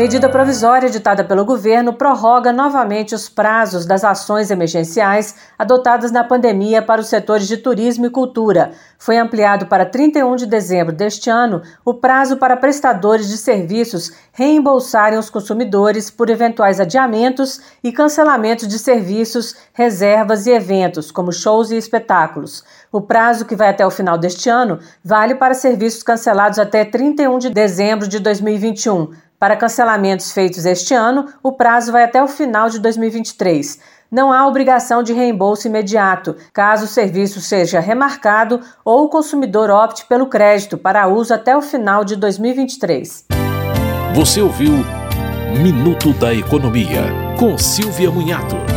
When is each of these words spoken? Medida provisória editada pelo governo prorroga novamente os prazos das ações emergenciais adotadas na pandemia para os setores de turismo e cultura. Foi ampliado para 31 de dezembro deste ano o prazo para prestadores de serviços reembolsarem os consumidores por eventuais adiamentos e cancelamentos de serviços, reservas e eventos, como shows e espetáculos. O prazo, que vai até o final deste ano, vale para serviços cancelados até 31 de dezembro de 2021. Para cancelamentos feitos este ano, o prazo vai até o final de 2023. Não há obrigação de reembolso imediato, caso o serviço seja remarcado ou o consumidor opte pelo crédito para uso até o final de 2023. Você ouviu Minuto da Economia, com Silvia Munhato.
Medida 0.00 0.30
provisória 0.30 0.86
editada 0.86 1.22
pelo 1.22 1.44
governo 1.44 1.92
prorroga 1.92 2.54
novamente 2.54 3.14
os 3.14 3.28
prazos 3.28 3.84
das 3.84 4.02
ações 4.02 4.50
emergenciais 4.50 5.34
adotadas 5.58 6.10
na 6.10 6.24
pandemia 6.24 6.80
para 6.80 7.02
os 7.02 7.08
setores 7.08 7.46
de 7.46 7.58
turismo 7.58 8.06
e 8.06 8.10
cultura. 8.10 8.72
Foi 8.98 9.18
ampliado 9.18 9.66
para 9.66 9.84
31 9.84 10.36
de 10.36 10.46
dezembro 10.46 10.94
deste 10.94 11.28
ano 11.28 11.60
o 11.84 11.92
prazo 11.92 12.38
para 12.38 12.56
prestadores 12.56 13.28
de 13.28 13.36
serviços 13.36 14.10
reembolsarem 14.32 15.18
os 15.18 15.28
consumidores 15.28 16.10
por 16.10 16.30
eventuais 16.30 16.80
adiamentos 16.80 17.60
e 17.84 17.92
cancelamentos 17.92 18.66
de 18.66 18.78
serviços, 18.78 19.54
reservas 19.74 20.46
e 20.46 20.50
eventos, 20.50 21.12
como 21.12 21.30
shows 21.30 21.70
e 21.70 21.76
espetáculos. 21.76 22.64
O 22.90 23.02
prazo, 23.02 23.44
que 23.44 23.54
vai 23.54 23.68
até 23.68 23.86
o 23.86 23.90
final 23.90 24.16
deste 24.16 24.48
ano, 24.48 24.78
vale 25.04 25.34
para 25.34 25.52
serviços 25.52 26.02
cancelados 26.02 26.58
até 26.58 26.86
31 26.86 27.38
de 27.38 27.50
dezembro 27.50 28.08
de 28.08 28.18
2021. 28.18 29.29
Para 29.40 29.56
cancelamentos 29.56 30.32
feitos 30.32 30.66
este 30.66 30.92
ano, 30.92 31.26
o 31.42 31.50
prazo 31.50 31.90
vai 31.92 32.04
até 32.04 32.22
o 32.22 32.28
final 32.28 32.68
de 32.68 32.78
2023. 32.78 33.78
Não 34.12 34.30
há 34.30 34.46
obrigação 34.46 35.02
de 35.02 35.14
reembolso 35.14 35.66
imediato, 35.66 36.36
caso 36.52 36.84
o 36.84 36.88
serviço 36.88 37.40
seja 37.40 37.80
remarcado 37.80 38.60
ou 38.84 39.04
o 39.04 39.08
consumidor 39.08 39.70
opte 39.70 40.04
pelo 40.04 40.26
crédito 40.26 40.76
para 40.76 41.08
uso 41.08 41.32
até 41.32 41.56
o 41.56 41.62
final 41.62 42.04
de 42.04 42.16
2023. 42.16 43.24
Você 44.14 44.42
ouviu 44.42 44.72
Minuto 45.58 46.12
da 46.12 46.34
Economia, 46.34 47.04
com 47.38 47.56
Silvia 47.56 48.10
Munhato. 48.10 48.69